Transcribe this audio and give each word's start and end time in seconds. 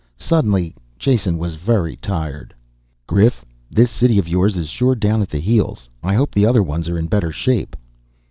Suddenly 0.17 0.73
Jason 0.97 1.37
was 1.37 1.53
very 1.53 1.95
tired. 1.95 2.55
"Grif, 3.05 3.45
this 3.69 3.91
city 3.91 4.17
of 4.17 4.27
yours 4.27 4.57
is 4.57 4.67
sure 4.67 4.95
down 4.95 5.21
at 5.21 5.29
the 5.29 5.37
heels. 5.37 5.91
I 6.01 6.15
hope 6.15 6.31
the 6.33 6.47
other 6.47 6.63
ones 6.63 6.89
are 6.89 6.97
in 6.97 7.05
better 7.05 7.31
shape." 7.31 7.75